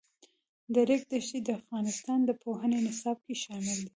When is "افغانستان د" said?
1.59-2.31